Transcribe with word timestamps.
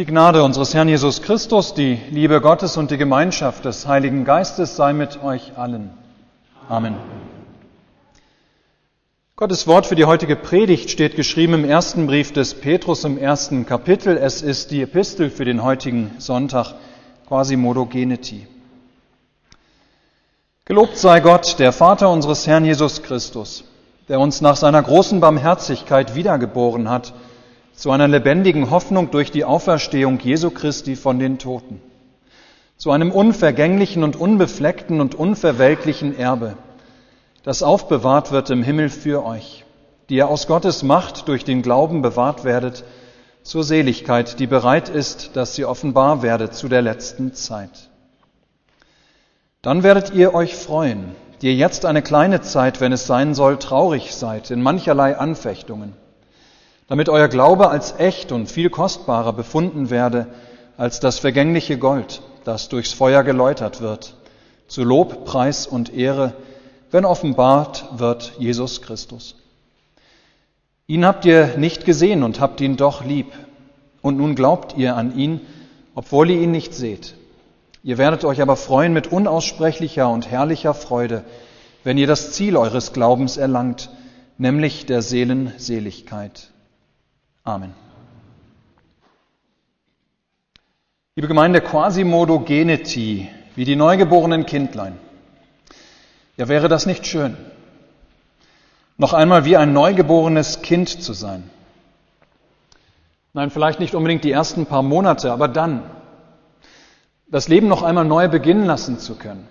Die 0.00 0.06
Gnade 0.06 0.42
unseres 0.42 0.72
Herrn 0.72 0.88
Jesus 0.88 1.20
Christus, 1.20 1.74
die 1.74 2.00
Liebe 2.10 2.40
Gottes 2.40 2.78
und 2.78 2.90
die 2.90 2.96
Gemeinschaft 2.96 3.66
des 3.66 3.86
Heiligen 3.86 4.24
Geistes 4.24 4.74
sei 4.74 4.94
mit 4.94 5.22
euch 5.22 5.58
allen. 5.58 5.90
Amen. 6.70 6.94
Gottes 9.36 9.66
Wort 9.66 9.84
für 9.84 9.96
die 9.96 10.06
heutige 10.06 10.36
Predigt 10.36 10.88
steht 10.88 11.16
geschrieben 11.16 11.52
im 11.52 11.64
ersten 11.66 12.06
Brief 12.06 12.32
des 12.32 12.54
Petrus 12.54 13.04
im 13.04 13.18
ersten 13.18 13.66
Kapitel. 13.66 14.16
Es 14.16 14.40
ist 14.40 14.70
die 14.70 14.80
Epistel 14.80 15.28
für 15.28 15.44
den 15.44 15.62
heutigen 15.62 16.12
Sonntag, 16.16 16.76
quasi 17.28 17.56
Modogeneti. 17.56 18.46
Gelobt 20.64 20.96
sei 20.96 21.20
Gott, 21.20 21.58
der 21.58 21.74
Vater 21.74 22.08
unseres 22.08 22.46
Herrn 22.46 22.64
Jesus 22.64 23.02
Christus, 23.02 23.64
der 24.08 24.18
uns 24.18 24.40
nach 24.40 24.56
seiner 24.56 24.82
großen 24.82 25.20
Barmherzigkeit 25.20 26.14
wiedergeboren 26.14 26.88
hat 26.88 27.12
zu 27.80 27.90
einer 27.90 28.08
lebendigen 28.08 28.70
Hoffnung 28.70 29.10
durch 29.10 29.30
die 29.30 29.46
Auferstehung 29.46 30.20
Jesu 30.20 30.50
Christi 30.50 30.96
von 30.96 31.18
den 31.18 31.38
Toten, 31.38 31.80
zu 32.76 32.90
einem 32.90 33.10
unvergänglichen 33.10 34.04
und 34.04 34.16
unbefleckten 34.16 35.00
und 35.00 35.14
unverwelklichen 35.14 36.14
Erbe, 36.14 36.56
das 37.42 37.62
aufbewahrt 37.62 38.32
wird 38.32 38.50
im 38.50 38.62
Himmel 38.62 38.90
für 38.90 39.24
euch, 39.24 39.64
die 40.10 40.16
ihr 40.16 40.28
aus 40.28 40.46
Gottes 40.46 40.82
Macht 40.82 41.26
durch 41.26 41.46
den 41.46 41.62
Glauben 41.62 42.02
bewahrt 42.02 42.44
werdet, 42.44 42.84
zur 43.44 43.64
Seligkeit, 43.64 44.38
die 44.40 44.46
bereit 44.46 44.90
ist, 44.90 45.30
dass 45.32 45.54
sie 45.54 45.64
offenbar 45.64 46.22
werde 46.22 46.50
zu 46.50 46.68
der 46.68 46.82
letzten 46.82 47.32
Zeit. 47.32 47.88
Dann 49.62 49.82
werdet 49.82 50.12
ihr 50.12 50.34
euch 50.34 50.54
freuen, 50.54 51.14
die 51.40 51.46
ihr 51.46 51.54
jetzt 51.54 51.86
eine 51.86 52.02
kleine 52.02 52.42
Zeit, 52.42 52.82
wenn 52.82 52.92
es 52.92 53.06
sein 53.06 53.34
soll, 53.34 53.56
traurig 53.56 54.14
seid 54.14 54.50
in 54.50 54.60
mancherlei 54.60 55.16
Anfechtungen 55.16 55.94
damit 56.90 57.08
euer 57.08 57.28
Glaube 57.28 57.70
als 57.70 57.94
echt 57.98 58.32
und 58.32 58.50
viel 58.50 58.68
kostbarer 58.68 59.32
befunden 59.32 59.90
werde 59.90 60.26
als 60.76 60.98
das 60.98 61.20
vergängliche 61.20 61.78
Gold, 61.78 62.20
das 62.42 62.68
durchs 62.68 62.92
Feuer 62.92 63.22
geläutert 63.22 63.80
wird, 63.80 64.16
zu 64.66 64.82
Lob, 64.82 65.24
Preis 65.24 65.68
und 65.68 65.94
Ehre, 65.94 66.34
wenn 66.90 67.04
offenbart 67.04 67.84
wird 67.96 68.32
Jesus 68.40 68.82
Christus. 68.82 69.36
Ihn 70.88 71.06
habt 71.06 71.24
ihr 71.26 71.56
nicht 71.58 71.84
gesehen 71.84 72.24
und 72.24 72.40
habt 72.40 72.60
ihn 72.60 72.76
doch 72.76 73.04
lieb, 73.04 73.28
und 74.02 74.16
nun 74.16 74.34
glaubt 74.34 74.76
ihr 74.76 74.96
an 74.96 75.16
ihn, 75.16 75.40
obwohl 75.94 76.28
ihr 76.28 76.40
ihn 76.40 76.50
nicht 76.50 76.74
seht. 76.74 77.14
Ihr 77.84 77.98
werdet 77.98 78.24
euch 78.24 78.42
aber 78.42 78.56
freuen 78.56 78.92
mit 78.92 79.06
unaussprechlicher 79.06 80.08
und 80.08 80.28
herrlicher 80.28 80.74
Freude, 80.74 81.22
wenn 81.84 81.98
ihr 81.98 82.08
das 82.08 82.32
Ziel 82.32 82.56
eures 82.56 82.92
Glaubens 82.92 83.36
erlangt, 83.36 83.90
nämlich 84.38 84.86
der 84.86 85.02
Seelenseligkeit. 85.02 86.50
Amen. 87.44 87.74
Liebe 91.16 91.26
Gemeinde, 91.26 91.60
Quasimodogeneti, 91.60 93.28
wie 93.54 93.64
die 93.64 93.76
neugeborenen 93.76 94.44
Kindlein. 94.46 94.98
Ja, 96.36 96.48
wäre 96.48 96.68
das 96.68 96.86
nicht 96.86 97.06
schön? 97.06 97.36
Noch 98.98 99.14
einmal 99.14 99.44
wie 99.46 99.56
ein 99.56 99.72
neugeborenes 99.72 100.60
Kind 100.60 100.88
zu 100.88 101.14
sein. 101.14 101.48
Nein, 103.32 103.50
vielleicht 103.50 103.80
nicht 103.80 103.94
unbedingt 103.94 104.24
die 104.24 104.32
ersten 104.32 104.66
paar 104.66 104.82
Monate, 104.82 105.32
aber 105.32 105.48
dann 105.48 105.82
das 107.28 107.48
Leben 107.48 107.68
noch 107.68 107.82
einmal 107.82 108.04
neu 108.04 108.28
beginnen 108.28 108.66
lassen 108.66 108.98
zu 108.98 109.14
können. 109.14 109.48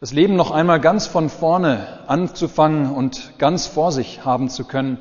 Das 0.00 0.12
Leben 0.12 0.36
noch 0.36 0.50
einmal 0.50 0.80
ganz 0.80 1.06
von 1.06 1.28
vorne 1.28 2.00
anzufangen 2.06 2.90
und 2.90 3.38
ganz 3.38 3.66
vor 3.66 3.92
sich 3.92 4.24
haben 4.24 4.48
zu 4.48 4.64
können 4.64 4.98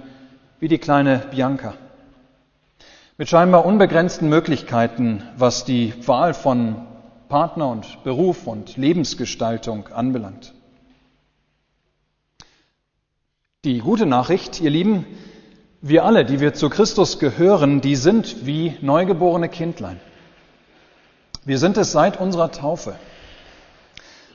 wie 0.61 0.67
die 0.67 0.77
kleine 0.77 1.23
Bianca. 1.31 1.73
Mit 3.17 3.27
scheinbar 3.27 3.65
unbegrenzten 3.65 4.29
Möglichkeiten, 4.29 5.23
was 5.35 5.65
die 5.65 5.93
Wahl 6.07 6.35
von 6.35 6.75
Partner 7.29 7.69
und 7.69 8.03
Beruf 8.03 8.45
und 8.45 8.77
Lebensgestaltung 8.77 9.87
anbelangt. 9.87 10.53
Die 13.65 13.79
gute 13.79 14.05
Nachricht, 14.05 14.61
ihr 14.61 14.69
Lieben, 14.69 15.07
wir 15.81 16.05
alle, 16.05 16.25
die 16.25 16.39
wir 16.39 16.53
zu 16.53 16.69
Christus 16.69 17.17
gehören, 17.17 17.81
die 17.81 17.95
sind 17.95 18.45
wie 18.45 18.77
neugeborene 18.81 19.49
Kindlein. 19.49 19.99
Wir 21.43 21.57
sind 21.57 21.75
es 21.77 21.91
seit 21.91 22.19
unserer 22.19 22.51
Taufe. 22.51 22.95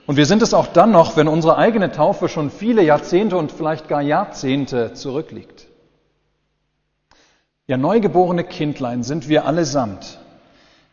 Und 0.07 0.17
wir 0.17 0.27
sind 0.27 0.43
es 0.43 0.55
auch 0.55 0.67
dann 0.67 0.91
noch, 0.91 1.17
wenn 1.17 1.29
unsere 1.29 1.57
eigene 1.57 1.93
Taufe 1.93 2.29
schon 2.29 2.51
viele 2.51 2.83
Jahrzehnte 2.83 3.37
und 3.37 3.53
vielleicht 3.53 3.87
gar 3.87 4.03
Jahrzehnte 4.03 4.93
zurückliegt. 4.95 5.66
Ja, 7.69 7.77
neugeborene 7.77 8.45
Kindlein 8.45 9.03
sind 9.03 9.29
wir 9.29 9.45
allesamt, 9.45 10.21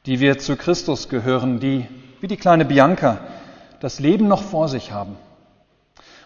die 0.07 0.19
wir 0.19 0.39
zu 0.39 0.55
Christus 0.55 1.07
gehören, 1.07 1.59
die, 1.59 1.87
wie 2.19 2.27
die 2.27 2.37
kleine 2.37 2.65
Bianca, 2.65 3.19
das 3.79 3.99
Leben 3.99 4.27
noch 4.27 4.41
vor 4.41 4.67
sich 4.67 4.91
haben. 4.91 5.15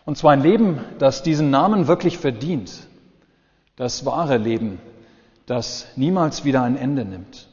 Und 0.05 0.17
zwar 0.17 0.31
ein 0.31 0.41
Leben, 0.41 0.79
das 0.99 1.21
diesen 1.21 1.49
Namen 1.49 1.87
wirklich 1.87 2.17
verdient. 2.17 2.71
Das 3.75 4.05
wahre 4.05 4.37
Leben, 4.37 4.79
das 5.47 5.85
niemals 5.97 6.45
wieder 6.45 6.63
ein 6.63 6.77
Ende 6.77 7.03
nimmt. 7.03 7.49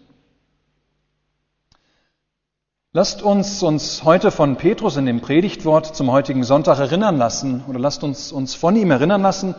Lasst 2.92 3.22
uns 3.22 3.60
uns 3.64 4.04
heute 4.04 4.30
von 4.30 4.54
Petrus 4.54 4.96
in 4.96 5.06
dem 5.06 5.20
Predigtwort 5.20 5.96
zum 5.96 6.12
heutigen 6.12 6.44
Sonntag 6.44 6.78
erinnern 6.78 7.16
lassen, 7.16 7.64
oder 7.66 7.80
lasst 7.80 8.04
uns 8.04 8.30
uns 8.30 8.54
von 8.54 8.76
ihm 8.76 8.92
erinnern 8.92 9.22
lassen 9.22 9.56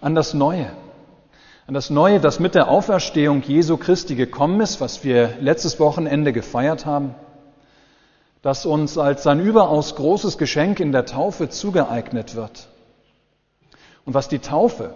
an 0.00 0.16
das 0.16 0.34
Neue, 0.34 0.72
an 1.66 1.74
das 1.74 1.88
Neue, 1.88 2.20
das 2.20 2.40
mit 2.40 2.54
der 2.54 2.68
Auferstehung 2.68 3.42
Jesu 3.42 3.78
Christi 3.78 4.16
gekommen 4.16 4.60
ist, 4.60 4.80
was 4.80 5.02
wir 5.02 5.34
letztes 5.40 5.80
Wochenende 5.80 6.32
gefeiert 6.32 6.84
haben, 6.84 7.14
das 8.42 8.66
uns 8.66 8.98
als 8.98 9.26
ein 9.26 9.40
überaus 9.40 9.94
großes 9.96 10.36
Geschenk 10.36 10.78
in 10.78 10.92
der 10.92 11.06
Taufe 11.06 11.48
zugeeignet 11.48 12.34
wird. 12.34 12.68
Und 14.04 14.12
was 14.12 14.28
die 14.28 14.40
Taufe 14.40 14.94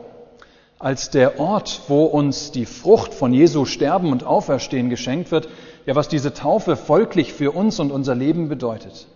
als 0.78 1.08
der 1.08 1.40
Ort, 1.40 1.80
wo 1.88 2.04
uns 2.04 2.52
die 2.52 2.66
Frucht 2.66 3.14
von 3.14 3.32
Jesu 3.32 3.64
Sterben 3.64 4.12
und 4.12 4.24
Auferstehen 4.24 4.90
geschenkt 4.90 5.30
wird, 5.30 5.48
ja, 5.86 5.94
was 5.94 6.08
diese 6.08 6.34
Taufe 6.34 6.76
folglich 6.76 7.32
für 7.32 7.52
uns 7.52 7.80
und 7.80 7.90
unser 7.90 8.14
Leben 8.14 8.50
bedeutet. 8.50 9.06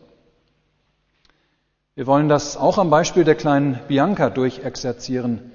Wir 1.95 2.07
wollen 2.07 2.31
das 2.31 2.57
auch 2.57 2.79
am 2.79 2.89
Beispiel 2.89 3.25
der 3.25 3.35
kleinen 3.35 3.79
Bianca 3.87 4.31
durchexerzieren, 4.31 5.53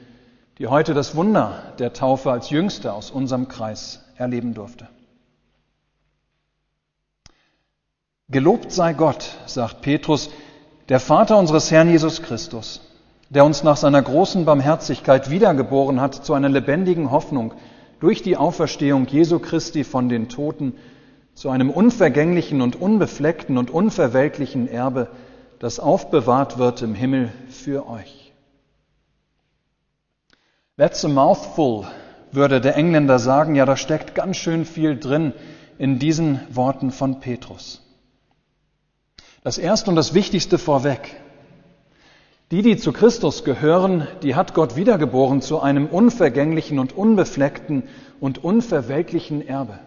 die 0.59 0.67
heute 0.67 0.93
das 0.93 1.15
Wunder 1.15 1.73
der 1.77 1.93
Taufe 1.93 2.31
als 2.31 2.49
Jüngste 2.49 2.93
aus 2.93 3.11
unserem 3.11 3.47
Kreis 3.47 4.03
erleben 4.15 4.53
durfte. 4.53 4.87
Gelobt 8.29 8.71
sei 8.71 8.93
Gott, 8.93 9.35
sagt 9.45 9.81
Petrus, 9.81 10.29
der 10.89 10.99
Vater 10.99 11.37
unseres 11.37 11.71
Herrn 11.71 11.89
Jesus 11.89 12.21
Christus, 12.21 12.81
der 13.29 13.45
uns 13.45 13.63
nach 13.63 13.77
seiner 13.77 14.01
großen 14.01 14.45
Barmherzigkeit 14.45 15.29
wiedergeboren 15.29 16.01
hat 16.01 16.15
zu 16.15 16.33
einer 16.33 16.49
lebendigen 16.49 17.11
Hoffnung 17.11 17.53
durch 17.99 18.23
die 18.23 18.37
Auferstehung 18.37 19.07
Jesu 19.07 19.39
Christi 19.39 19.83
von 19.83 20.09
den 20.09 20.29
Toten, 20.29 20.73
zu 21.35 21.49
einem 21.49 21.69
unvergänglichen 21.69 22.61
und 22.61 22.75
unbefleckten 22.75 23.57
und 23.59 23.69
unverwelklichen 23.69 24.67
Erbe, 24.67 25.07
das 25.59 25.79
aufbewahrt 25.79 26.57
wird 26.57 26.81
im 26.81 26.95
Himmel 26.95 27.31
für 27.49 27.87
euch. 27.87 28.16
That's 30.77 31.03
a 31.03 31.07
mouthful, 31.07 31.87
würde 32.31 32.61
der 32.61 32.75
Engländer 32.75 33.17
sagen. 33.17 33.55
Ja, 33.55 33.65
da 33.65 33.75
steckt 33.75 34.13
ganz 34.13 34.37
schön 34.37 34.63
viel 34.63 34.95
drin 34.95 35.33
in 35.79 35.97
diesen 35.97 36.39
Worten 36.51 36.91
von 36.91 37.19
Petrus. 37.19 37.81
Das 39.43 39.57
Erste 39.57 39.89
und 39.89 39.95
das 39.95 40.13
Wichtigste 40.13 40.59
vorweg. 40.59 41.19
Die, 42.51 42.61
die 42.61 42.77
zu 42.77 42.93
Christus 42.93 43.43
gehören, 43.43 44.07
die 44.21 44.35
hat 44.35 44.53
Gott 44.53 44.75
wiedergeboren 44.75 45.41
zu 45.41 45.59
einem 45.59 45.87
unvergänglichen 45.87 46.77
und 46.77 46.95
unbefleckten 46.95 47.83
und 48.19 48.43
unverwelklichen 48.43 49.45
Erbe. 49.45 49.79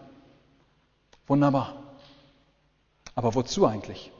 Wunderbar. 1.28 1.74
Aber 3.14 3.36
wozu 3.36 3.64
eigentlich? 3.64 4.10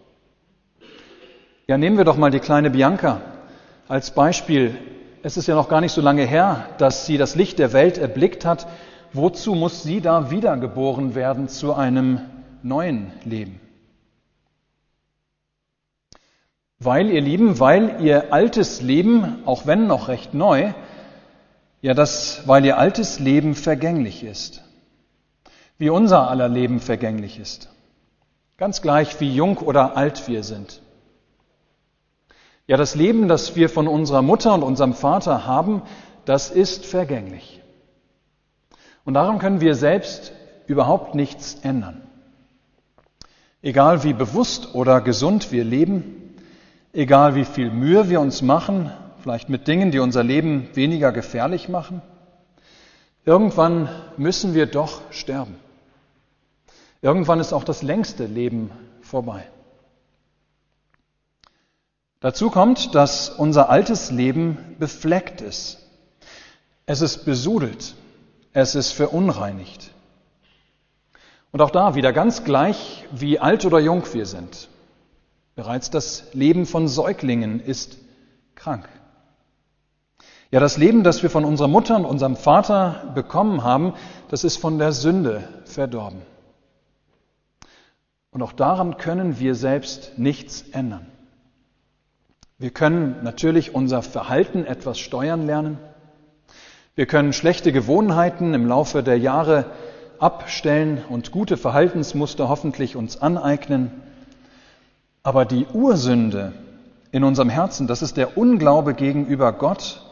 Ja, 1.67 1.77
nehmen 1.77 1.97
wir 1.97 2.05
doch 2.05 2.17
mal 2.17 2.31
die 2.31 2.39
kleine 2.39 2.71
Bianca 2.71 3.21
als 3.89 4.13
Beispiel 4.13 4.79
es 5.23 5.37
ist 5.37 5.47
ja 5.47 5.55
noch 5.55 5.69
gar 5.69 5.81
nicht 5.81 5.93
so 5.93 6.01
lange 6.01 6.25
her, 6.25 6.67
dass 6.79 7.07
sie 7.07 7.19
das 7.19 7.35
Licht 7.35 7.59
der 7.59 7.73
Welt 7.73 7.99
erblickt 7.99 8.45
hat. 8.45 8.67
Wozu 9.13 9.55
muss 9.55 9.83
sie 9.83 10.01
da 10.01 10.31
wiedergeboren 10.31 11.15
werden 11.15 11.49
zu 11.49 11.75
einem 11.75 12.21
neuen 12.63 13.13
Leben? 13.25 13.61
Weil, 16.79 17.11
ihr 17.11 17.21
Lieben, 17.21 17.61
weil 17.61 18.03
ihr 18.03 18.33
altes 18.33 18.81
Leben, 18.81 19.43
auch 19.45 19.67
wenn 19.67 19.87
noch 19.87 20.09
recht 20.09 20.33
neu, 20.33 20.73
ja, 21.83 21.95
das, 21.95 22.43
weil 22.47 22.65
ihr 22.65 22.79
altes 22.79 23.19
Leben 23.19 23.55
vergänglich 23.55 24.23
ist. 24.23 24.63
Wie 25.77 25.91
unser 25.91 26.31
aller 26.31 26.49
Leben 26.49 26.81
vergänglich 26.81 27.39
ist. 27.39 27.69
Ganz 28.57 28.83
gleich, 28.83 29.21
wie 29.21 29.35
jung 29.35 29.59
oder 29.59 29.97
alt 29.97 30.29
wir 30.29 30.43
sind. 30.43 30.83
Ja, 32.71 32.77
das 32.77 32.95
Leben, 32.95 33.27
das 33.27 33.57
wir 33.57 33.69
von 33.69 33.89
unserer 33.89 34.23
Mutter 34.23 34.55
und 34.55 34.63
unserem 34.63 34.95
Vater 34.95 35.45
haben, 35.45 35.83
das 36.25 36.53
ist 36.53 36.87
vergänglich. 36.87 37.61
Und 39.05 39.15
darum 39.15 39.41
können 39.41 39.61
wir 39.61 39.75
selbst 39.75 40.31
überhaupt 40.69 41.17
nichts 41.17 41.57
ändern. 41.63 42.03
Egal 43.61 44.05
wie 44.05 44.13
bewusst 44.13 44.73
oder 44.77 45.01
gesund 45.01 45.51
wir 45.51 45.65
leben, 45.65 46.37
egal 46.93 47.35
wie 47.35 47.45
viel 47.45 47.73
Mühe 47.73 48.09
wir 48.09 48.21
uns 48.21 48.41
machen, 48.41 48.93
vielleicht 49.21 49.49
mit 49.49 49.67
Dingen, 49.67 49.91
die 49.91 49.99
unser 49.99 50.23
Leben 50.23 50.69
weniger 50.75 51.11
gefährlich 51.11 51.69
machen, 51.69 52.03
irgendwann 53.25 53.89
müssen 54.17 54.55
wir 54.55 54.67
doch 54.67 55.01
sterben. 55.11 55.57
Irgendwann 57.03 57.41
ist 57.41 57.53
auch 57.53 57.65
das 57.65 57.83
längste 57.83 58.27
Leben 58.27 58.71
vorbei. 59.03 59.43
Dazu 62.21 62.51
kommt, 62.51 62.95
dass 62.95 63.31
unser 63.31 63.71
altes 63.71 64.11
Leben 64.11 64.77
befleckt 64.79 65.41
ist. 65.41 65.79
Es 66.85 67.01
ist 67.01 67.25
besudelt. 67.25 67.95
Es 68.53 68.75
ist 68.75 68.93
verunreinigt. 68.93 69.91
Und 71.53 71.63
auch 71.63 71.71
da 71.71 71.95
wieder 71.95 72.13
ganz 72.13 72.45
gleich, 72.45 73.07
wie 73.11 73.39
alt 73.39 73.65
oder 73.65 73.79
jung 73.79 74.03
wir 74.13 74.27
sind. 74.27 74.69
Bereits 75.55 75.91
das 75.91 76.25
Leben 76.33 76.67
von 76.67 76.89
Säuglingen 76.89 77.61
ist 77.61 77.97
krank. 78.55 78.89
Ja, 80.51 80.61
das 80.61 80.77
Leben, 80.77 81.05
das 81.05 81.23
wir 81.23 81.31
von 81.31 81.45
unserer 81.45 81.69
Mutter 81.69 81.97
und 81.97 82.05
unserem 82.05 82.37
Vater 82.37 83.13
bekommen 83.15 83.63
haben, 83.63 83.95
das 84.29 84.45
ist 84.45 84.57
von 84.57 84.79
der 84.79 84.93
Sünde 84.93 85.49
verdorben. 85.65 86.23
Und 88.31 88.43
auch 88.43 88.53
daran 88.53 88.97
können 88.97 89.39
wir 89.39 89.55
selbst 89.55 90.19
nichts 90.19 90.63
ändern. 90.73 91.07
Wir 92.61 92.71
können 92.71 93.17
natürlich 93.25 93.75
unser 93.75 94.03
Verhalten 94.03 94.65
etwas 94.65 95.01
steuern 95.01 95.45
lernen. 95.47 95.79
Wir 96.95 97.07
können 97.07 97.33
schlechte 97.33 97.73
Gewohnheiten 97.73 98.55
im 98.55 98.67
Laufe 98.67 99.03
der 99.03 99.19
Jahre 99.19 99.65
abstellen 100.21 101.03
und 101.09 101.33
gute 101.33 101.57
Verhaltensmuster 101.57 102.49
hoffentlich 102.49 102.95
uns 102.95 103.21
aneignen. 103.21 103.91
Aber 105.25 105.45
die 105.45 105.67
Ursünde 105.73 106.53
in 107.11 107.25
unserem 107.25 107.49
Herzen, 107.49 107.89
das 107.89 108.03
ist 108.03 108.17
der 108.17 108.39
Unglaube 108.39 108.95
gegenüber 108.95 109.53
Gott, 109.53 110.03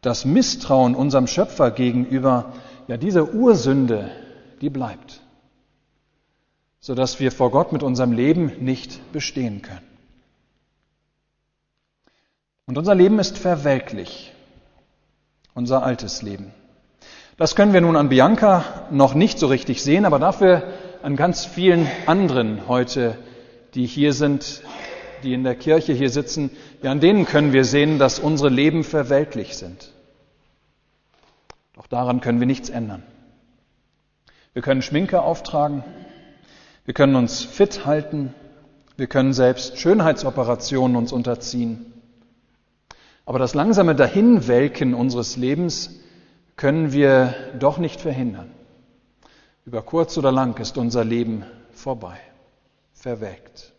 das 0.00 0.24
Misstrauen 0.24 0.96
unserem 0.96 1.28
Schöpfer 1.28 1.70
gegenüber, 1.70 2.52
ja 2.88 2.96
diese 2.96 3.32
Ursünde, 3.32 4.10
die 4.60 4.70
bleibt 4.70 5.20
sodass 6.80 7.20
wir 7.20 7.32
vor 7.32 7.50
Gott 7.50 7.72
mit 7.72 7.82
unserem 7.82 8.12
Leben 8.12 8.52
nicht 8.60 9.12
bestehen 9.12 9.62
können. 9.62 9.87
Und 12.68 12.76
unser 12.76 12.94
Leben 12.94 13.18
ist 13.18 13.38
verwelklich, 13.38 14.30
unser 15.54 15.82
altes 15.82 16.20
Leben. 16.20 16.52
Das 17.38 17.56
können 17.56 17.72
wir 17.72 17.80
nun 17.80 17.96
an 17.96 18.10
Bianca 18.10 18.86
noch 18.90 19.14
nicht 19.14 19.38
so 19.38 19.46
richtig 19.46 19.82
sehen, 19.82 20.04
aber 20.04 20.18
dafür 20.18 20.64
an 21.02 21.16
ganz 21.16 21.46
vielen 21.46 21.88
anderen 22.04 22.68
heute, 22.68 23.16
die 23.72 23.86
hier 23.86 24.12
sind, 24.12 24.62
die 25.22 25.32
in 25.32 25.44
der 25.44 25.54
Kirche 25.54 25.94
hier 25.94 26.10
sitzen, 26.10 26.50
ja, 26.82 26.92
an 26.92 27.00
denen 27.00 27.24
können 27.24 27.54
wir 27.54 27.64
sehen, 27.64 27.98
dass 27.98 28.18
unsere 28.18 28.50
Leben 28.50 28.84
verwelklich 28.84 29.56
sind. 29.56 29.90
Doch 31.74 31.86
daran 31.86 32.20
können 32.20 32.38
wir 32.38 32.46
nichts 32.46 32.68
ändern. 32.68 33.02
Wir 34.52 34.60
können 34.60 34.82
Schminke 34.82 35.22
auftragen, 35.22 35.84
wir 36.84 36.92
können 36.92 37.16
uns 37.16 37.44
fit 37.44 37.86
halten. 37.86 38.34
Wir 38.98 39.06
können 39.06 39.32
selbst 39.32 39.78
Schönheitsoperationen 39.78 40.96
uns 40.96 41.12
unterziehen. 41.12 41.94
Aber 43.28 43.38
das 43.38 43.52
langsame 43.52 43.94
Dahinwelken 43.94 44.94
unseres 44.94 45.36
Lebens 45.36 46.00
können 46.56 46.92
wir 46.92 47.34
doch 47.58 47.76
nicht 47.76 48.00
verhindern. 48.00 48.50
Über 49.66 49.82
kurz 49.82 50.16
oder 50.16 50.32
lang 50.32 50.58
ist 50.58 50.78
unser 50.78 51.04
Leben 51.04 51.44
vorbei, 51.70 52.16
verwelkt. 52.94 53.74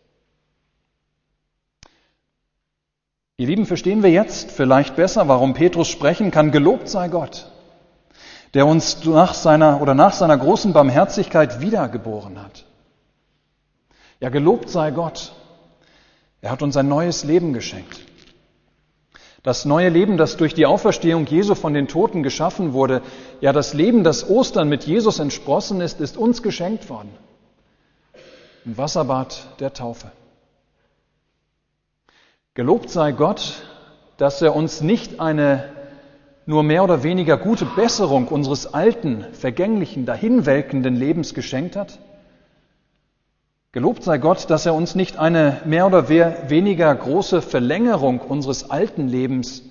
Ihr 3.38 3.48
Lieben, 3.48 3.66
verstehen 3.66 4.04
wir 4.04 4.10
jetzt 4.10 4.52
vielleicht 4.52 4.94
besser, 4.94 5.26
warum 5.26 5.52
Petrus 5.52 5.88
sprechen 5.88 6.30
kann, 6.30 6.52
gelobt 6.52 6.88
sei 6.88 7.08
Gott, 7.08 7.50
der 8.54 8.68
uns 8.68 9.04
nach 9.04 9.34
seiner 9.34 9.82
oder 9.82 9.94
nach 9.94 10.12
seiner 10.12 10.38
großen 10.38 10.72
Barmherzigkeit 10.72 11.60
wiedergeboren 11.60 12.40
hat. 12.40 12.66
Ja, 14.20 14.28
gelobt 14.28 14.70
sei 14.70 14.92
Gott. 14.92 15.32
Er 16.40 16.52
hat 16.52 16.62
uns 16.62 16.76
ein 16.76 16.86
neues 16.86 17.24
Leben 17.24 17.52
geschenkt. 17.52 18.09
Das 19.42 19.64
neue 19.64 19.88
Leben, 19.88 20.18
das 20.18 20.36
durch 20.36 20.52
die 20.52 20.66
Auferstehung 20.66 21.26
Jesu 21.26 21.54
von 21.54 21.72
den 21.72 21.88
Toten 21.88 22.22
geschaffen 22.22 22.74
wurde, 22.74 23.00
ja 23.40 23.52
das 23.52 23.72
Leben, 23.72 24.04
das 24.04 24.28
Ostern 24.28 24.68
mit 24.68 24.84
Jesus 24.84 25.18
entsprossen 25.18 25.80
ist, 25.80 26.00
ist 26.00 26.18
uns 26.18 26.42
geschenkt 26.42 26.90
worden. 26.90 27.10
Im 28.66 28.76
Wasserbad 28.76 29.60
der 29.60 29.72
Taufe. 29.72 30.12
Gelobt 32.52 32.90
sei 32.90 33.12
Gott, 33.12 33.62
dass 34.18 34.42
er 34.42 34.54
uns 34.54 34.82
nicht 34.82 35.20
eine 35.20 35.72
nur 36.44 36.62
mehr 36.62 36.84
oder 36.84 37.02
weniger 37.02 37.38
gute 37.38 37.64
Besserung 37.64 38.28
unseres 38.28 38.74
alten, 38.74 39.24
vergänglichen, 39.32 40.04
dahinwelkenden 40.04 40.96
Lebens 40.96 41.32
geschenkt 41.32 41.76
hat, 41.76 41.98
Gelobt 43.72 44.02
sei 44.02 44.18
Gott, 44.18 44.50
dass 44.50 44.66
er 44.66 44.74
uns 44.74 44.96
nicht 44.96 45.16
eine 45.16 45.62
mehr 45.64 45.86
oder 45.86 46.08
weniger 46.08 46.92
große 46.92 47.40
Verlängerung 47.40 48.20
unseres 48.20 48.68
alten 48.68 49.06
Lebens, 49.06 49.62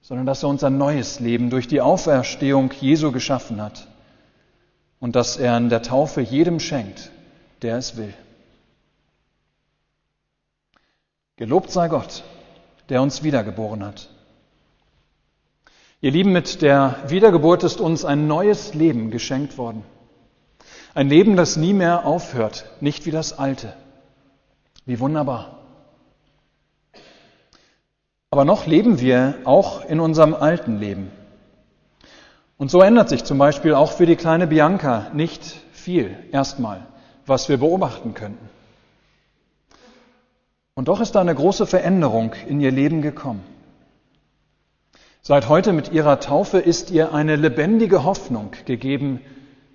sondern 0.00 0.26
dass 0.26 0.44
er 0.44 0.48
uns 0.48 0.62
ein 0.62 0.78
neues 0.78 1.18
Leben 1.18 1.50
durch 1.50 1.66
die 1.66 1.80
Auferstehung 1.80 2.70
Jesu 2.80 3.10
geschaffen 3.10 3.60
hat 3.60 3.88
und 5.00 5.16
dass 5.16 5.36
er 5.36 5.56
in 5.56 5.70
der 5.70 5.82
Taufe 5.82 6.20
jedem 6.20 6.60
schenkt, 6.60 7.10
der 7.62 7.78
es 7.78 7.96
will. 7.96 8.14
Gelobt 11.36 11.72
sei 11.72 11.88
Gott, 11.88 12.22
der 12.88 13.02
uns 13.02 13.24
wiedergeboren 13.24 13.84
hat. 13.84 14.08
Ihr 16.00 16.12
Lieben, 16.12 16.32
mit 16.32 16.62
der 16.62 16.96
Wiedergeburt 17.08 17.64
ist 17.64 17.80
uns 17.80 18.04
ein 18.04 18.28
neues 18.28 18.74
Leben 18.74 19.10
geschenkt 19.10 19.58
worden. 19.58 19.82
Ein 20.94 21.08
Leben, 21.08 21.36
das 21.36 21.56
nie 21.56 21.72
mehr 21.72 22.06
aufhört, 22.06 22.64
nicht 22.80 23.06
wie 23.06 23.10
das 23.10 23.38
alte. 23.38 23.74
Wie 24.86 25.00
wunderbar. 25.00 25.58
Aber 28.30 28.44
noch 28.44 28.66
leben 28.66 29.00
wir 29.00 29.34
auch 29.44 29.84
in 29.84 30.00
unserem 30.00 30.34
alten 30.34 30.78
Leben. 30.78 31.10
Und 32.56 32.70
so 32.70 32.82
ändert 32.82 33.08
sich 33.08 33.24
zum 33.24 33.38
Beispiel 33.38 33.74
auch 33.74 33.92
für 33.92 34.06
die 34.06 34.16
kleine 34.16 34.46
Bianca 34.46 35.10
nicht 35.14 35.44
viel 35.72 36.16
erstmal, 36.32 36.86
was 37.26 37.48
wir 37.48 37.58
beobachten 37.58 38.14
könnten. 38.14 38.48
Und 40.74 40.88
doch 40.88 41.00
ist 41.00 41.14
da 41.14 41.20
eine 41.20 41.34
große 41.34 41.66
Veränderung 41.66 42.34
in 42.46 42.60
ihr 42.60 42.70
Leben 42.70 43.02
gekommen. 43.02 43.44
Seit 45.22 45.48
heute 45.48 45.72
mit 45.72 45.92
ihrer 45.92 46.20
Taufe 46.20 46.58
ist 46.58 46.90
ihr 46.90 47.12
eine 47.12 47.36
lebendige 47.36 48.04
Hoffnung 48.04 48.52
gegeben 48.64 49.20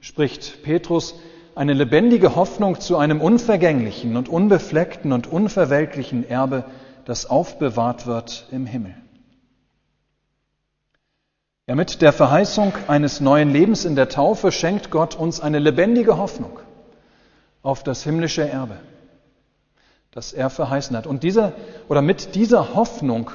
spricht 0.03 0.63
Petrus, 0.63 1.15
eine 1.55 1.71
lebendige 1.71 2.35
Hoffnung 2.35 2.81
zu 2.81 2.97
einem 2.97 3.21
unvergänglichen 3.21 4.17
und 4.17 4.27
unbefleckten 4.27 5.13
und 5.13 5.27
unverwelklichen 5.27 6.27
Erbe, 6.27 6.65
das 7.05 7.25
aufbewahrt 7.25 8.05
wird 8.05 8.47
im 8.51 8.65
Himmel. 8.65 8.95
Ja, 11.67 11.75
mit 11.75 12.01
der 12.01 12.11
Verheißung 12.11 12.73
eines 12.89 13.21
neuen 13.21 13.53
Lebens 13.53 13.85
in 13.85 13.95
der 13.95 14.09
Taufe 14.09 14.51
schenkt 14.51 14.91
Gott 14.91 15.15
uns 15.15 15.39
eine 15.39 15.59
lebendige 15.59 16.17
Hoffnung 16.17 16.59
auf 17.61 17.83
das 17.83 18.03
himmlische 18.03 18.47
Erbe, 18.47 18.75
das 20.11 20.33
er 20.33 20.49
verheißen 20.49 20.97
hat. 20.97 21.07
Und 21.07 21.23
diese, 21.23 21.53
oder 21.87 22.01
mit 22.01 22.35
dieser 22.35 22.75
Hoffnung 22.75 23.31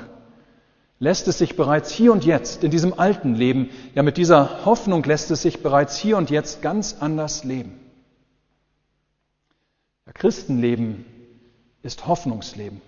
lässt 1.00 1.28
es 1.28 1.38
sich 1.38 1.56
bereits 1.56 1.90
hier 1.90 2.12
und 2.12 2.24
jetzt, 2.24 2.64
in 2.64 2.70
diesem 2.70 2.98
alten 2.98 3.34
Leben, 3.34 3.70
ja 3.94 4.02
mit 4.02 4.16
dieser 4.16 4.64
Hoffnung 4.64 5.04
lässt 5.04 5.30
es 5.30 5.42
sich 5.42 5.62
bereits 5.62 5.96
hier 5.96 6.16
und 6.16 6.30
jetzt 6.30 6.62
ganz 6.62 6.96
anders 7.00 7.44
leben. 7.44 7.78
Ja, 10.06 10.12
Christenleben 10.12 11.04
ist 11.82 12.06
Hoffnungsleben. 12.06 12.80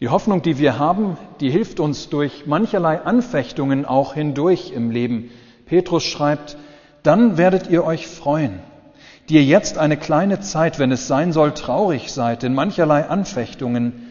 Die 0.00 0.08
Hoffnung, 0.08 0.40
die 0.40 0.56
wir 0.56 0.78
haben, 0.78 1.18
die 1.40 1.50
hilft 1.50 1.78
uns 1.78 2.08
durch 2.08 2.46
mancherlei 2.46 3.02
Anfechtungen 3.02 3.84
auch 3.84 4.14
hindurch 4.14 4.72
im 4.72 4.90
Leben. 4.90 5.30
Petrus 5.66 6.04
schreibt, 6.04 6.56
dann 7.02 7.36
werdet 7.36 7.68
ihr 7.68 7.84
euch 7.84 8.06
freuen, 8.06 8.60
die 9.28 9.34
ihr 9.34 9.44
jetzt 9.44 9.76
eine 9.76 9.98
kleine 9.98 10.40
Zeit, 10.40 10.78
wenn 10.78 10.90
es 10.90 11.06
sein 11.06 11.34
soll, 11.34 11.52
traurig 11.52 12.12
seid 12.12 12.44
in 12.44 12.54
mancherlei 12.54 13.04
Anfechtungen, 13.04 14.09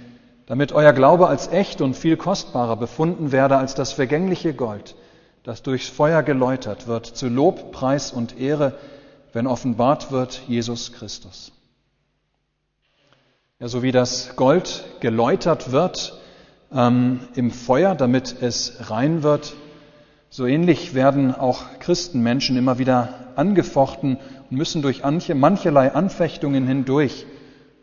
damit 0.49 0.71
euer 0.71 0.93
Glaube 0.93 1.27
als 1.27 1.47
echt 1.47 1.79
und 1.79 1.95
viel 1.95 2.17
kostbarer 2.17 2.75
befunden 2.75 3.31
werde 3.31 3.57
als 3.57 3.75
das 3.75 3.93
vergängliche 3.93 4.55
Gold, 4.55 4.95
das 5.43 5.61
durchs 5.61 5.87
Feuer 5.87 6.23
geläutert 6.23 6.87
wird, 6.87 7.05
zu 7.05 7.29
Lob, 7.29 7.71
Preis 7.71 8.11
und 8.11 8.39
Ehre, 8.39 8.73
wenn 9.31 9.45
offenbart 9.45 10.11
wird 10.11 10.41
Jesus 10.47 10.91
Christus. 10.91 11.51
Ja, 13.59 13.67
so 13.67 13.83
wie 13.83 13.91
das 13.91 14.35
Gold 14.37 14.85
geläutert 15.01 15.71
wird 15.71 16.17
ähm, 16.73 17.19
im 17.35 17.51
Feuer, 17.51 17.93
damit 17.93 18.41
es 18.41 18.89
rein 18.89 19.21
wird, 19.21 19.53
So 20.31 20.45
ähnlich 20.45 20.93
werden 20.95 21.33
auch 21.33 21.63
Christenmenschen 21.79 22.57
immer 22.57 22.77
wieder 22.77 23.13
angefochten 23.35 24.17
und 24.49 24.57
müssen 24.57 24.81
durch 24.81 25.03
mancherlei 25.03 25.91
Anfechtungen 25.91 26.67
hindurch, 26.67 27.25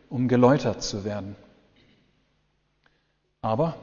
um 0.09 0.29
geläutert 0.29 0.83
zu 0.83 1.05
werden. 1.05 1.37
Aber 3.43 3.75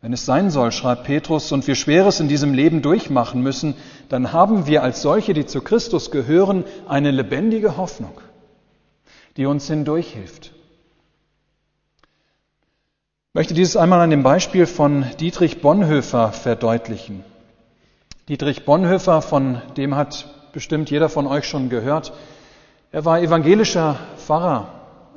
wenn 0.00 0.12
es 0.12 0.24
sein 0.24 0.50
soll, 0.50 0.70
schreibt 0.70 1.04
Petrus, 1.04 1.50
und 1.50 1.66
wir 1.66 1.74
Schweres 1.74 2.20
in 2.20 2.28
diesem 2.28 2.54
Leben 2.54 2.82
durchmachen 2.82 3.42
müssen, 3.42 3.74
dann 4.08 4.32
haben 4.32 4.66
wir 4.66 4.82
als 4.82 5.02
solche, 5.02 5.34
die 5.34 5.44
zu 5.44 5.60
Christus 5.60 6.10
gehören, 6.12 6.64
eine 6.86 7.10
lebendige 7.10 7.76
Hoffnung, 7.76 8.20
die 9.36 9.46
uns 9.46 9.66
hindurchhilft. 9.66 10.52
Ich 13.30 13.34
möchte 13.34 13.54
dieses 13.54 13.76
einmal 13.76 14.00
an 14.00 14.10
dem 14.10 14.22
Beispiel 14.22 14.66
von 14.66 15.04
Dietrich 15.18 15.60
Bonhoeffer 15.60 16.32
verdeutlichen. 16.32 17.24
Dietrich 18.28 18.64
Bonhoeffer, 18.64 19.20
von 19.20 19.60
dem 19.76 19.96
hat 19.96 20.28
bestimmt 20.52 20.90
jeder 20.90 21.08
von 21.08 21.26
euch 21.26 21.46
schon 21.46 21.68
gehört. 21.68 22.12
Er 22.92 23.04
war 23.04 23.20
evangelischer 23.20 23.98
Pfarrer 24.16 24.68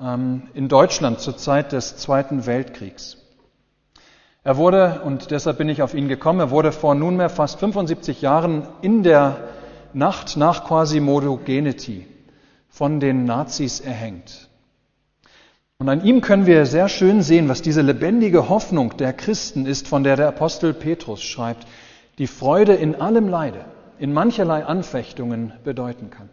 ähm, 0.01 0.43
in 0.53 0.69
Deutschland 0.69 1.19
zur 1.19 1.37
Zeit 1.37 1.71
des 1.71 1.97
Zweiten 1.97 2.45
Weltkriegs. 2.45 3.20
Er 4.43 4.57
wurde, 4.57 5.01
und 5.05 5.29
deshalb 5.29 5.60
bin 5.60 5.69
ich 5.69 5.83
auf 5.83 5.93
ihn 5.93 6.07
gekommen, 6.07 6.39
er 6.39 6.50
wurde 6.50 6.71
vor 6.71 6.95
nunmehr 6.95 7.29
fast 7.29 7.60
75 7.60 8.21
Jahren 8.21 8.67
in 8.81 9.03
der 9.03 9.38
Nacht 9.93 10.36
nach 10.36 10.65
Quasimodo 10.65 11.38
Geneti 11.38 12.07
von 12.67 13.00
den 13.00 13.25
Nazis 13.25 13.81
erhängt. 13.81 14.50
Und 15.77 15.89
an 15.89 16.03
ihm 16.03 16.21
können 16.21 16.48
wir 16.48 16.65
sehr 16.65 16.89
schön 16.89 17.21
sehen, 17.21 17.50
was 17.50 17.62
diese 17.62 17.81
lebendige 17.81 18.50
Hoffnung 18.50 18.98
der 18.98 19.13
Christen 19.13 19.65
ist, 19.67 19.88
von 19.88 20.03
der 20.03 20.15
der 20.15 20.29
Apostel 20.29 20.74
Petrus 20.74 21.21
schreibt, 21.21 21.67
die 22.17 22.27
Freude 22.27 22.74
in 22.74 23.00
allem 23.00 23.27
Leide, 23.27 23.65
in 24.00 24.12
mancherlei 24.12 24.65
Anfechtungen 24.65 25.53
bedeuten 25.63 26.10
kann. 26.10 26.29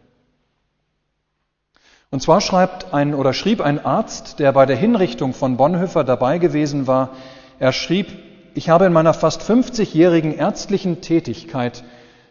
Und 2.11 2.23
zwar 2.23 2.41
schreibt 2.41 2.95
ein 2.95 3.15
oder 3.15 3.35
schrieb 3.35 3.61
ein 3.61 3.85
Arzt, 3.85 4.39
der 4.39 4.53
bei 4.53 4.65
der 4.65 4.77
Hinrichtung 4.77 5.35
von 5.35 5.59
Bonhoeffer 5.59 6.05
dabei 6.05 6.39
gewesen 6.39 6.87
war, 6.87 7.11
er 7.59 7.73
schrieb, 7.73 8.09
ich 8.55 8.69
habe 8.69 8.87
in 8.87 8.93
meiner 8.93 9.15
fast 9.15 9.43
50-jährigen 9.43 10.33
ärztlichen 10.33 11.01
Tätigkeit 11.01 11.85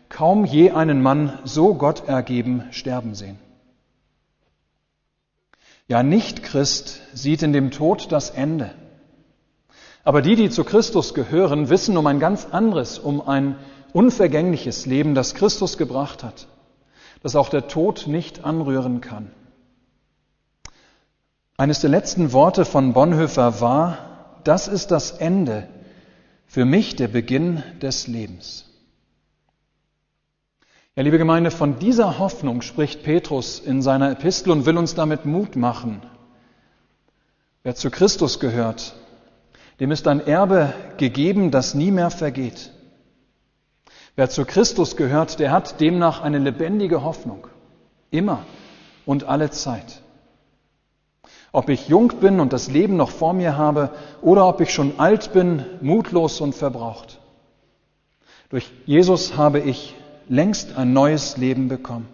kaum 0.10 0.46
je 0.46 0.72
einen 0.72 1.02
Mann 1.02 1.40
so 1.44 1.74
Gott 1.76 2.08
ergeben 2.08 2.64
sterben 2.72 3.14
sehen. 3.14 3.40
Ja, 5.88 6.04
nicht 6.04 6.44
Christ 6.44 7.02
sieht 7.14 7.44
in 7.44 7.54
dem 7.54 7.72
Tod 7.72 8.12
das 8.12 8.30
Ende. 8.30 8.72
Aber 10.04 10.22
die, 10.22 10.36
die 10.36 10.50
zu 10.50 10.64
Christus 10.64 11.14
gehören, 11.14 11.70
wissen 11.70 11.98
um 11.98 12.08
ein 12.08 12.20
ganz 12.20 12.48
anderes, 12.52 13.00
um 13.00 13.26
ein 13.28 13.56
unvergängliches 13.94 14.86
Leben, 14.86 15.16
das 15.16 15.34
Christus 15.34 15.78
gebracht 15.78 16.24
hat, 16.24 16.48
das 17.24 17.36
auch 17.36 17.50
der 17.50 17.68
Tod 17.68 18.08
nicht 18.08 18.44
anrühren 18.44 19.02
kann. 19.02 19.32
Eines 21.58 21.82
der 21.82 21.90
letzten 21.90 22.34
Worte 22.34 22.66
von 22.66 22.94
Bonhoeffer 22.94 23.62
war, 23.62 23.98
das 24.48 24.68
ist 24.68 24.92
das 24.92 25.12
Ende, 25.12 25.68
für 26.46 26.66
mich 26.66 26.96
der 26.96 27.10
Beginn 27.10 27.64
des 27.82 28.08
Lebens. 28.08 28.66
Ja, 30.96 31.04
liebe 31.04 31.18
Gemeinde, 31.18 31.52
von 31.52 31.78
dieser 31.80 32.18
Hoffnung 32.18 32.62
spricht 32.62 33.04
Petrus 33.04 33.60
in 33.60 33.82
seiner 33.82 34.12
Epistel 34.12 34.52
und 34.52 34.66
will 34.66 34.78
uns 34.78 34.96
damit 34.96 35.26
Mut 35.26 35.56
machen. 35.56 36.02
Wer 37.62 37.76
zu 37.76 37.92
Christus 37.92 38.40
gehört, 38.40 38.96
dem 39.80 39.92
ist 39.92 40.08
ein 40.08 40.26
Erbe 40.26 40.74
gegeben, 40.98 41.52
das 41.52 41.76
nie 41.76 41.92
mehr 41.92 42.10
vergeht. 42.10 42.72
Wer 44.16 44.30
zu 44.30 44.46
Christus 44.46 44.96
gehört, 44.96 45.40
der 45.40 45.52
hat 45.52 45.80
demnach 45.80 46.22
eine 46.22 46.40
lebendige 46.40 47.04
Hoffnung, 47.04 47.48
immer 48.10 48.46
und 49.06 49.26
alle 49.26 49.52
Zeit. 49.52 50.02
Ob 51.58 51.70
ich 51.70 51.88
jung 51.88 52.10
bin 52.20 52.40
und 52.40 52.54
das 52.54 52.70
Leben 52.70 52.98
noch 52.98 53.10
vor 53.10 53.34
mir 53.34 53.58
habe 53.58 53.90
oder 54.22 54.48
ob 54.48 54.62
ich 54.62 54.72
schon 54.72 55.00
alt 55.00 55.34
bin, 55.34 55.66
mutlos 55.82 56.40
und 56.40 56.54
verbraucht. 56.54 57.20
Durch 58.50 58.72
Jesus 58.86 59.38
habe 59.38 59.60
ich 59.60 59.96
längst 60.30 60.78
ein 60.78 60.94
neues 60.94 61.36
Leben 61.38 61.68
bekommen. 61.68 62.08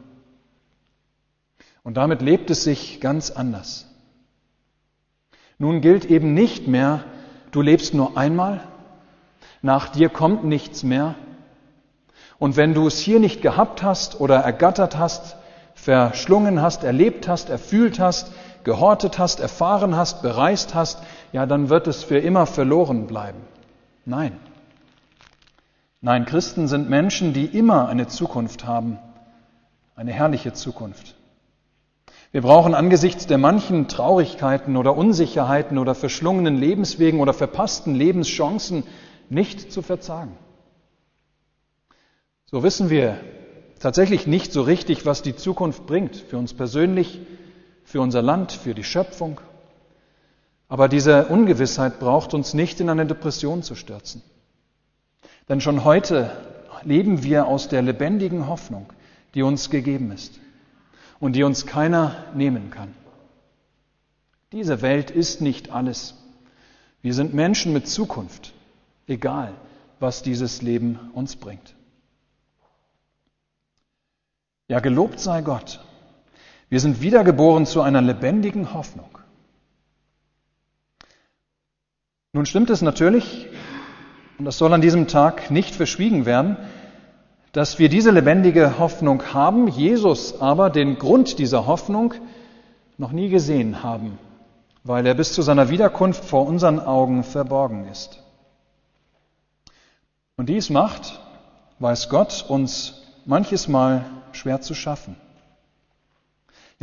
Und 1.83 1.97
damit 1.97 2.21
lebt 2.21 2.51
es 2.51 2.63
sich 2.63 3.01
ganz 3.01 3.31
anders. 3.31 3.85
Nun 5.57 5.81
gilt 5.81 6.05
eben 6.05 6.33
nicht 6.33 6.69
mehr, 6.69 7.03
du 7.51 7.62
lebst 7.62 7.93
nur 7.93 8.17
einmal, 8.17 8.63
nach 9.62 9.89
dir 9.89 10.07
kommt 10.07 10.45
nichts 10.45 10.83
mehr. 10.83 11.15
Und 12.39 12.55
wenn 12.55 12.73
du 12.73 12.88
es 12.88 12.97
hier 12.97 13.19
nicht 13.19 13.41
gehabt 13.41 13.83
hast 13.83 14.21
oder 14.21 14.38
ergattert 14.38 14.97
hast, 14.97 15.35
verschlungen 15.75 16.62
hast, 16.62 16.85
erlebt 16.85 17.27
hast, 17.27 17.50
erfühlt 17.50 18.00
hast, 18.00 18.31
gehortet 18.63 19.20
hast, 19.20 19.39
erfahren 19.39 19.96
hast, 19.96 20.22
bereist 20.22 20.74
hast, 20.74 21.00
ja, 21.32 21.46
dann 21.46 21.70
wird 21.70 21.88
es 21.88 22.03
für 22.03 22.17
immer 22.17 22.46
verloren 22.46 23.08
bleiben. 23.08 23.39
Nein. 24.05 24.39
Nein, 26.01 26.25
Christen 26.25 26.67
sind 26.67 26.89
Menschen, 26.89 27.34
die 27.34 27.46
immer 27.46 27.88
eine 27.88 28.08
Zukunft 28.08 28.65
haben, 28.65 29.00
eine 29.96 30.12
herrliche 30.12 30.53
Zukunft. 30.53 31.15
Wir 32.34 32.41
brauchen 32.41 32.74
angesichts 32.74 33.27
der 33.27 33.38
manchen 33.38 33.88
Traurigkeiten 33.88 34.75
oder 34.75 34.98
Unsicherheiten 34.98 35.77
oder 35.77 35.93
verschlungenen 35.93 36.58
Lebenswegen 36.58 37.20
oder 37.20 37.32
verpassten 37.32 37.96
Lebenschancen 37.96 38.84
nicht 39.29 39.72
zu 39.72 39.82
verzagen. 39.82 40.36
So 42.46 42.63
wissen 42.63 42.89
wir 42.89 43.17
tatsächlich 43.79 44.27
nicht 44.27 44.51
so 44.51 44.63
richtig, 44.63 45.05
was 45.05 45.22
die 45.22 45.36
Zukunft 45.36 45.86
bringt, 45.86 46.15
für 46.15 46.38
uns 46.38 46.53
persönlich, 46.53 47.20
für 47.93 48.01
unser 48.01 48.23
Land, 48.23 48.51
für 48.53 48.73
die 48.73 48.83
Schöpfung. 48.83 49.39
Aber 50.67 50.89
diese 50.89 51.27
Ungewissheit 51.27 52.00
braucht 52.00 52.33
uns 52.33 52.55
nicht 52.55 52.79
in 52.79 52.89
eine 52.89 53.05
Depression 53.05 53.62
zu 53.62 53.75
stürzen. 53.75 54.23
Denn 55.47 55.62
schon 55.62 55.83
heute 55.83 56.35
leben 56.81 57.21
wir 57.21 57.45
aus 57.45 57.69
der 57.69 57.83
lebendigen 57.83 58.47
Hoffnung, 58.47 58.91
die 59.35 59.43
uns 59.43 59.69
gegeben 59.69 60.12
ist 60.12 60.39
und 61.19 61.33
die 61.33 61.43
uns 61.43 61.67
keiner 61.67 62.15
nehmen 62.33 62.71
kann. 62.71 62.95
Diese 64.51 64.81
Welt 64.81 65.12
ist 65.12 65.41
nicht 65.41 65.69
alles. 65.69 66.15
Wir 67.03 67.13
sind 67.13 67.35
Menschen 67.35 67.73
mit 67.73 67.88
Zukunft, 67.88 68.53
egal 69.05 69.53
was 70.00 70.23
dieses 70.23 70.63
Leben 70.63 71.12
uns 71.13 71.35
bringt. 71.35 71.75
Ja, 74.67 74.79
gelobt 74.79 75.19
sei 75.19 75.43
Gott 75.43 75.79
wir 76.74 76.80
sind 76.80 77.01
wiedergeboren 77.01 77.68
zu 77.68 77.84
einer 77.84 78.01
lebendigen 78.01 78.74
Hoffnung. 78.74 79.20
Nun 82.32 82.48
stimmt 82.48 82.72
es 82.72 82.82
natürlich, 82.82 83.46
und 84.39 84.46
das 84.46 84.58
soll 84.58 84.74
an 84.74 84.82
diesem 84.82 85.08
Tag 85.08 85.51
nicht 85.51 85.75
verschwiegen 85.75 86.25
werden, 86.25 86.58
dass 87.51 87.77
wir 87.77 87.89
diese 87.89 88.10
lebendige 88.10 88.80
Hoffnung 88.80 89.36
haben, 89.36 89.68
Jesus 89.68 90.42
aber 90.42 90.72
den 90.72 90.98
Grund 90.98 91.38
dieser 91.38 91.68
Hoffnung 91.68 92.15
noch 92.98 93.12
nie 93.12 93.30
gesehen 93.30 93.84
haben, 93.84 94.18
weil 94.84 95.06
er 95.06 95.13
bis 95.13 95.32
zu 95.34 95.44
seiner 95.44 95.70
Wiederkunft 95.70 96.25
vor 96.25 96.48
unseren 96.48 96.80
Augen 96.80 97.24
verborgen 97.24 97.88
ist. 97.92 98.18
Und 100.38 100.50
dies 100.50 100.72
macht, 100.72 101.20
weiß 101.77 102.10
Gott, 102.10 102.44
uns 102.48 103.03
manches 103.27 103.68
Mal 103.68 104.06
schwer 104.32 104.62
zu 104.62 104.74
schaffen. 104.74 105.18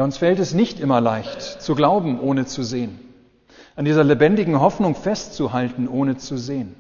Ja, 0.01 0.05
uns 0.05 0.17
fällt 0.17 0.39
es 0.39 0.55
nicht 0.55 0.81
immer 0.81 0.99
leicht, 0.99 1.43
zu 1.43 1.75
glauben, 1.75 2.21
ohne 2.21 2.47
zu 2.47 2.63
sehen, 2.63 2.99
an 3.77 3.85
dieser 3.85 4.03
lebendigen 4.03 4.59
Hoffnung 4.59 4.95
festzuhalten, 4.95 5.89
ohne 5.89 6.17
zu 6.17 6.39
sehen. 6.39 6.75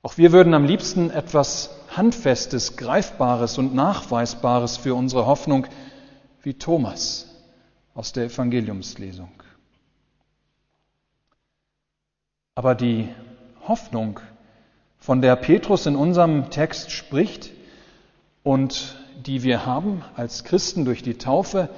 Auch 0.00 0.16
wir 0.16 0.32
würden 0.32 0.54
am 0.54 0.64
liebsten 0.64 1.10
etwas 1.10 1.68
Handfestes, 1.94 2.78
Greifbares 2.78 3.58
und 3.58 3.74
Nachweisbares 3.74 4.78
für 4.78 4.94
unsere 4.94 5.26
Hoffnung 5.26 5.66
wie 6.40 6.54
Thomas 6.54 7.28
aus 7.94 8.14
der 8.14 8.24
Evangeliumslesung. 8.24 9.42
Aber 12.54 12.74
die 12.74 13.10
Hoffnung, 13.68 14.18
von 14.96 15.20
der 15.20 15.36
Petrus 15.36 15.84
in 15.84 15.96
unserem 15.96 16.48
Text 16.48 16.90
spricht 16.90 17.50
und 18.42 19.03
die 19.24 19.42
wir 19.42 19.66
haben 19.66 20.02
als 20.16 20.44
Christen 20.44 20.84
durch 20.84 21.02
die 21.02 21.18
Taufe, 21.18 21.68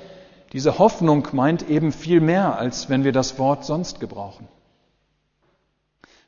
diese 0.52 0.78
Hoffnung 0.78 1.28
meint 1.32 1.68
eben 1.68 1.92
viel 1.92 2.20
mehr, 2.20 2.58
als 2.58 2.88
wenn 2.88 3.04
wir 3.04 3.12
das 3.12 3.38
Wort 3.38 3.64
sonst 3.64 4.00
gebrauchen. 4.00 4.48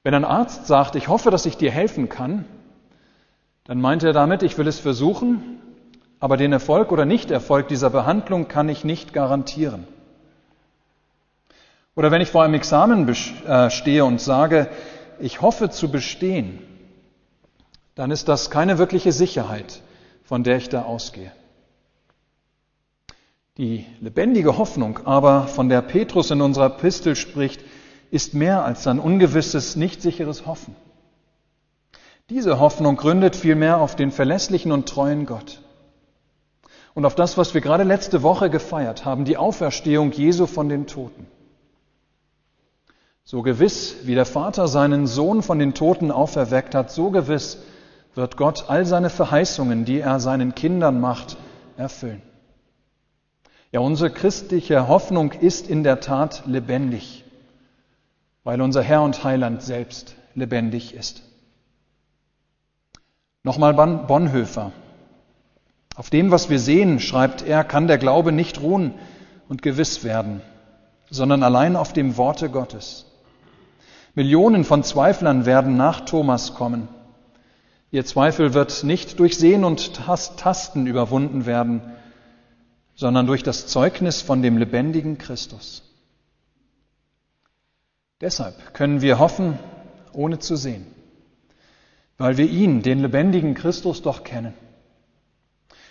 Wenn 0.02 0.14
ein 0.14 0.24
Arzt 0.24 0.66
sagt, 0.66 0.96
ich 0.96 1.08
hoffe, 1.08 1.30
dass 1.30 1.46
ich 1.46 1.56
dir 1.56 1.70
helfen 1.70 2.08
kann, 2.08 2.44
dann 3.64 3.80
meint 3.80 4.02
er 4.02 4.12
damit, 4.12 4.42
ich 4.42 4.56
will 4.58 4.66
es 4.66 4.80
versuchen, 4.80 5.60
aber 6.20 6.36
den 6.36 6.52
Erfolg 6.52 6.90
oder 6.90 7.04
Nichterfolg 7.04 7.68
dieser 7.68 7.90
Behandlung 7.90 8.48
kann 8.48 8.68
ich 8.68 8.84
nicht 8.84 9.12
garantieren. 9.12 9.86
Oder 11.94 12.10
wenn 12.10 12.20
ich 12.20 12.30
vor 12.30 12.44
einem 12.44 12.54
Examen 12.54 13.08
äh, 13.08 13.70
stehe 13.70 14.04
und 14.04 14.20
sage, 14.20 14.68
ich 15.18 15.42
hoffe 15.42 15.70
zu 15.70 15.90
bestehen, 15.90 16.60
dann 17.94 18.10
ist 18.10 18.28
das 18.28 18.50
keine 18.50 18.78
wirkliche 18.78 19.10
Sicherheit, 19.10 19.82
von 20.28 20.44
der 20.44 20.58
ich 20.58 20.68
da 20.68 20.82
ausgehe. 20.82 21.32
Die 23.56 23.86
lebendige 24.02 24.58
Hoffnung 24.58 25.00
aber, 25.06 25.46
von 25.46 25.70
der 25.70 25.80
Petrus 25.80 26.30
in 26.30 26.42
unserer 26.42 26.66
Epistel 26.66 27.16
spricht, 27.16 27.62
ist 28.10 28.34
mehr 28.34 28.62
als 28.62 28.86
ein 28.86 28.98
ungewisses, 28.98 29.74
nicht 29.74 30.02
sicheres 30.02 30.44
Hoffen. 30.44 30.76
Diese 32.28 32.60
Hoffnung 32.60 32.96
gründet 32.96 33.36
vielmehr 33.36 33.78
auf 33.78 33.96
den 33.96 34.10
verlässlichen 34.10 34.70
und 34.70 34.86
treuen 34.86 35.24
Gott 35.24 35.62
und 36.92 37.06
auf 37.06 37.14
das, 37.14 37.38
was 37.38 37.54
wir 37.54 37.62
gerade 37.62 37.84
letzte 37.84 38.22
Woche 38.22 38.50
gefeiert 38.50 39.06
haben, 39.06 39.24
die 39.24 39.38
Auferstehung 39.38 40.12
Jesu 40.12 40.46
von 40.46 40.68
den 40.68 40.86
Toten. 40.86 41.26
So 43.24 43.40
gewiss, 43.40 43.96
wie 44.04 44.14
der 44.14 44.26
Vater 44.26 44.68
seinen 44.68 45.06
Sohn 45.06 45.42
von 45.42 45.58
den 45.58 45.72
Toten 45.72 46.10
auferweckt 46.10 46.74
hat, 46.74 46.90
so 46.90 47.10
gewiss 47.10 47.56
wird 48.18 48.36
Gott 48.36 48.64
all 48.68 48.84
seine 48.84 49.10
Verheißungen, 49.10 49.84
die 49.84 50.00
er 50.00 50.18
seinen 50.18 50.56
Kindern 50.56 51.00
macht, 51.00 51.36
erfüllen. 51.76 52.20
Ja, 53.70 53.78
unsere 53.78 54.10
christliche 54.10 54.88
Hoffnung 54.88 55.30
ist 55.30 55.68
in 55.68 55.84
der 55.84 56.00
Tat 56.00 56.42
lebendig, 56.44 57.24
weil 58.42 58.60
unser 58.60 58.82
Herr 58.82 59.02
und 59.02 59.22
Heiland 59.22 59.62
selbst 59.62 60.16
lebendig 60.34 60.94
ist. 60.94 61.22
Nochmal 63.44 63.72
Bonhoeffer. 63.72 64.72
Auf 65.94 66.10
dem, 66.10 66.32
was 66.32 66.50
wir 66.50 66.58
sehen, 66.58 66.98
schreibt 66.98 67.42
er, 67.42 67.62
kann 67.62 67.86
der 67.86 67.98
Glaube 67.98 68.32
nicht 68.32 68.60
ruhen 68.60 68.94
und 69.48 69.62
gewiss 69.62 70.02
werden, 70.02 70.40
sondern 71.08 71.44
allein 71.44 71.76
auf 71.76 71.92
dem 71.92 72.16
Worte 72.16 72.50
Gottes. 72.50 73.06
Millionen 74.16 74.64
von 74.64 74.82
Zweiflern 74.82 75.46
werden 75.46 75.76
nach 75.76 76.00
Thomas 76.00 76.54
kommen. 76.54 76.88
Ihr 77.90 78.04
Zweifel 78.04 78.52
wird 78.52 78.84
nicht 78.84 79.18
durch 79.18 79.38
Sehen 79.38 79.64
und 79.64 79.94
Tasten 79.94 80.86
überwunden 80.86 81.46
werden, 81.46 81.80
sondern 82.94 83.26
durch 83.26 83.42
das 83.42 83.66
Zeugnis 83.66 84.20
von 84.20 84.42
dem 84.42 84.58
lebendigen 84.58 85.16
Christus. 85.16 85.82
Deshalb 88.20 88.74
können 88.74 89.00
wir 89.00 89.18
hoffen, 89.18 89.58
ohne 90.12 90.38
zu 90.38 90.56
sehen, 90.56 90.86
weil 92.18 92.36
wir 92.36 92.46
ihn, 92.50 92.82
den 92.82 93.00
lebendigen 93.00 93.54
Christus, 93.54 94.02
doch 94.02 94.24
kennen. 94.24 94.52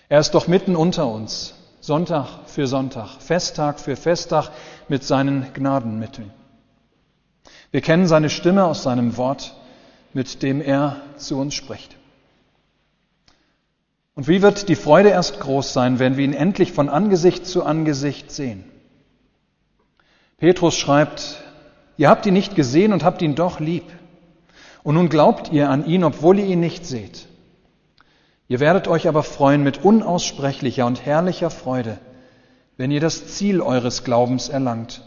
Er 0.10 0.20
ist 0.20 0.32
doch 0.32 0.48
mitten 0.48 0.76
unter 0.76 1.08
uns, 1.08 1.56
Sonntag 1.80 2.28
für 2.48 2.68
Sonntag, 2.68 3.22
Festtag 3.22 3.80
für 3.80 3.96
Festtag 3.96 4.52
mit 4.90 5.04
seinen 5.04 5.54
Gnadenmitteln. 5.54 6.32
Wir 7.72 7.82
kennen 7.82 8.08
seine 8.08 8.30
Stimme 8.30 8.66
aus 8.66 8.84
seinem 8.84 9.18
Wort, 9.18 9.56
mit 10.18 10.42
dem 10.42 10.62
er 10.62 11.00
zu 11.18 11.38
uns 11.38 11.54
spricht. 11.54 11.96
Und 14.16 14.28
wie 14.28 14.42
wird 14.42 14.68
die 14.68 14.76
Freude 14.76 15.10
erst 15.10 15.40
groß 15.40 15.74
sein, 15.74 16.00
wenn 16.00 16.18
wir 16.18 16.26
ihn 16.26 16.34
endlich 16.34 16.72
von 16.72 16.90
Angesicht 16.90 17.46
zu 17.46 17.64
Angesicht 17.64 18.32
sehen? 18.32 18.64
Petrus 20.40 20.76
schreibt, 20.76 21.44
ihr 21.98 22.10
habt 22.10 22.26
ihn 22.26 22.34
nicht 22.34 22.56
gesehen 22.56 22.94
und 22.94 23.04
habt 23.04 23.22
ihn 23.22 23.36
doch 23.36 23.60
lieb. 23.60 23.84
Und 24.82 24.96
nun 24.96 25.10
glaubt 25.10 25.52
ihr 25.52 25.70
an 25.70 25.86
ihn, 25.86 26.04
obwohl 26.04 26.40
ihr 26.40 26.48
ihn 26.48 26.62
nicht 26.62 26.88
seht. 26.88 27.28
Ihr 28.48 28.60
werdet 28.60 28.88
euch 28.88 29.08
aber 29.08 29.22
freuen 29.22 29.62
mit 29.62 29.86
unaussprechlicher 29.86 30.88
und 30.88 31.06
herrlicher 31.06 31.52
Freude, 31.52 32.00
wenn 32.76 32.90
ihr 32.90 33.02
das 33.02 33.28
Ziel 33.28 33.62
eures 33.62 34.04
Glaubens 34.04 34.50
erlangt, 34.50 35.04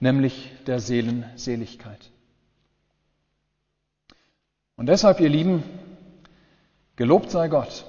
nämlich 0.00 0.50
der 0.66 0.80
Seelenseligkeit. 0.80 2.10
Und 4.78 4.86
deshalb, 4.86 5.18
ihr 5.18 5.28
Lieben, 5.28 5.64
gelobt 6.94 7.32
sei 7.32 7.48
Gott, 7.48 7.84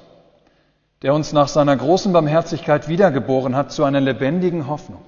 der 1.03 1.13
uns 1.13 1.31
nach 1.31 1.47
seiner 1.47 1.77
großen 1.77 2.11
Barmherzigkeit 2.11 2.87
wiedergeboren 2.87 3.55
hat 3.55 3.71
zu 3.71 3.83
einer 3.83 4.01
lebendigen 4.01 4.67
Hoffnung. 4.67 5.05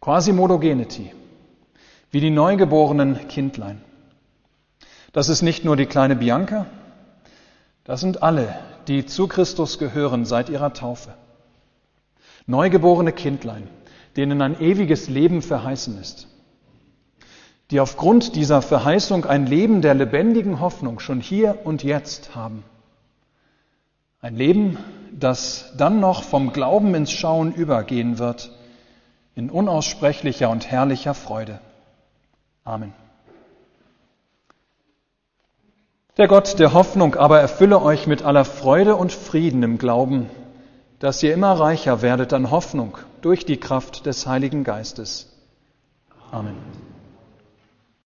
Quasi 0.00 0.32
Geneti, 0.32 1.12
wie 2.10 2.20
die 2.20 2.30
neugeborenen 2.30 3.28
Kindlein. 3.28 3.80
Das 5.12 5.28
ist 5.28 5.42
nicht 5.42 5.64
nur 5.64 5.76
die 5.76 5.86
kleine 5.86 6.16
Bianca, 6.16 6.66
das 7.84 8.00
sind 8.00 8.24
alle, 8.24 8.52
die 8.88 9.06
zu 9.06 9.28
Christus 9.28 9.78
gehören 9.78 10.24
seit 10.24 10.48
ihrer 10.48 10.72
Taufe. 10.72 11.14
Neugeborene 12.46 13.12
Kindlein, 13.12 13.68
denen 14.16 14.42
ein 14.42 14.60
ewiges 14.60 15.08
Leben 15.08 15.40
verheißen 15.40 16.00
ist, 16.00 16.26
die 17.72 17.80
aufgrund 17.80 18.36
dieser 18.36 18.60
Verheißung 18.60 19.24
ein 19.24 19.46
Leben 19.46 19.80
der 19.80 19.94
lebendigen 19.94 20.60
Hoffnung 20.60 21.00
schon 21.00 21.20
hier 21.20 21.60
und 21.64 21.82
jetzt 21.82 22.36
haben. 22.36 22.64
Ein 24.20 24.36
Leben, 24.36 24.76
das 25.10 25.72
dann 25.78 25.98
noch 25.98 26.22
vom 26.22 26.52
Glauben 26.52 26.94
ins 26.94 27.10
Schauen 27.10 27.54
übergehen 27.54 28.18
wird, 28.18 28.52
in 29.34 29.48
unaussprechlicher 29.48 30.50
und 30.50 30.70
herrlicher 30.70 31.14
Freude. 31.14 31.60
Amen. 32.62 32.92
Der 36.18 36.28
Gott 36.28 36.58
der 36.58 36.74
Hoffnung 36.74 37.14
aber 37.14 37.40
erfülle 37.40 37.80
euch 37.80 38.06
mit 38.06 38.22
aller 38.22 38.44
Freude 38.44 38.96
und 38.96 39.12
Frieden 39.12 39.62
im 39.62 39.78
Glauben, 39.78 40.28
dass 40.98 41.22
ihr 41.22 41.32
immer 41.32 41.52
reicher 41.52 42.02
werdet 42.02 42.34
an 42.34 42.50
Hoffnung 42.50 42.98
durch 43.22 43.46
die 43.46 43.56
Kraft 43.56 44.04
des 44.04 44.26
Heiligen 44.26 44.62
Geistes. 44.62 45.32
Amen. 46.30 46.91